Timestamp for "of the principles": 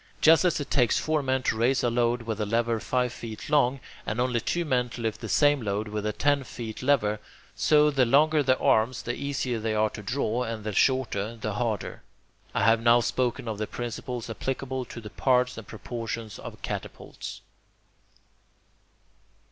13.47-14.27